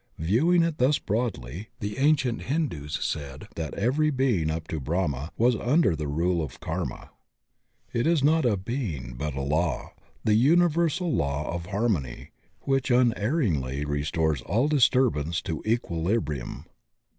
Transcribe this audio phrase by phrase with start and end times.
[0.17, 5.55] Viewing it thus broadly, the ancient Hindus said that every being up to Brahma was
[5.55, 7.11] under the rule of Karma.
[7.93, 9.93] It is not a being but a law,
[10.23, 12.27] the universal law of har 90 THE OCEAN OF THEOSOPHY mony
[12.71, 16.63] which unerringly restores all disturbance to equiUbrium.